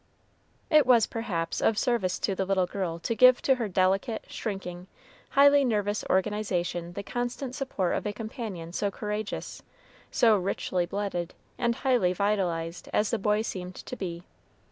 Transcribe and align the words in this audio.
It 0.71 0.87
was, 0.87 1.05
perhaps, 1.05 1.61
of 1.61 1.77
service 1.77 2.17
to 2.21 2.33
the 2.33 2.43
little 2.43 2.65
girl 2.65 2.97
to 2.97 3.13
give 3.13 3.39
to 3.43 3.53
her 3.61 3.67
delicate, 3.67 4.25
shrinking, 4.27 4.87
highly 5.29 5.63
nervous 5.63 6.03
organization 6.09 6.93
the 6.93 7.03
constant 7.03 7.53
support 7.53 7.93
of 7.95 8.07
a 8.07 8.11
companion 8.11 8.73
so 8.73 8.89
courageous, 8.89 9.61
so 10.09 10.35
richly 10.37 10.87
blooded, 10.87 11.35
and 11.59 11.75
highly 11.75 12.13
vitalized 12.13 12.89
as 12.91 13.11
the 13.11 13.19
boy 13.19 13.43
seemed 13.43 13.75
to 13.75 13.95
be. 13.95 14.23